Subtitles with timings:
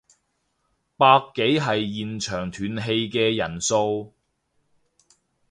[0.97, 4.15] 百幾係現場斷氣嘅人數